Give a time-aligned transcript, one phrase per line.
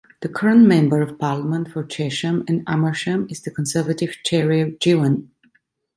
[0.21, 5.27] The current Member of Parliament for Chesham and Amersham is the Conservative Cheryl Gillan.